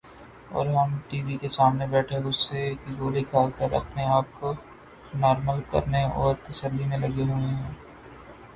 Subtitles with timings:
[0.51, 4.33] اور ہم روز ٹی وی کے سامنے بیٹھے غصے کی گولی کھا کر اپنے آپ
[4.33, 4.53] کو
[5.15, 7.71] نارمل کرنے اور تسلی میں لگے ہوئے ہیں۔